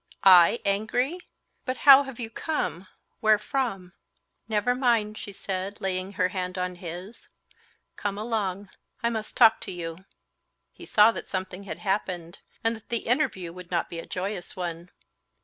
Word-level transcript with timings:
"I 0.23 0.59
angry! 0.65 1.19
But 1.63 1.77
how 1.77 2.01
have 2.01 2.19
you 2.19 2.31
come, 2.31 2.87
where 3.19 3.37
from?" 3.37 3.93
"Never 4.49 4.73
mind," 4.73 5.15
she 5.15 5.31
said, 5.31 5.79
laying 5.79 6.13
her 6.13 6.29
hand 6.29 6.57
on 6.57 6.73
his, 6.73 7.29
"come 7.97 8.17
along, 8.17 8.71
I 9.03 9.11
must 9.11 9.37
talk 9.37 9.61
to 9.61 9.71
you." 9.71 10.05
He 10.73 10.87
saw 10.87 11.11
that 11.11 11.27
something 11.27 11.65
had 11.65 11.77
happened, 11.77 12.39
and 12.63 12.75
that 12.75 12.89
the 12.89 13.05
interview 13.05 13.53
would 13.53 13.69
not 13.69 13.91
be 13.91 13.99
a 13.99 14.07
joyous 14.07 14.55
one. 14.55 14.89